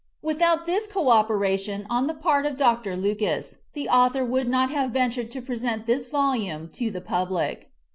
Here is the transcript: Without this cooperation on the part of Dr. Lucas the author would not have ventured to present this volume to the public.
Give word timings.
Without 0.23 0.65
this 0.65 0.87
cooperation 0.87 1.85
on 1.87 2.07
the 2.07 2.15
part 2.15 2.47
of 2.47 2.57
Dr. 2.57 2.97
Lucas 2.97 3.59
the 3.73 3.87
author 3.87 4.25
would 4.25 4.47
not 4.49 4.71
have 4.71 4.89
ventured 4.89 5.29
to 5.29 5.43
present 5.43 5.85
this 5.85 6.07
volume 6.07 6.69
to 6.69 6.89
the 6.89 7.01
public. 7.01 7.69